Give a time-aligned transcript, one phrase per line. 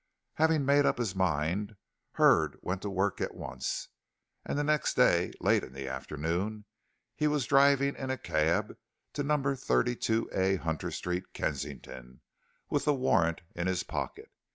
[0.33, 1.75] Having made up his mind
[2.13, 3.89] Hurd went to work at once,
[4.43, 6.65] and the next day, late in the afternoon,
[7.15, 8.77] he was driving in a cab
[9.13, 9.37] to No.
[9.37, 12.21] 32A Hunter Street, Kensington,
[12.67, 14.31] with the warrant in his pocket.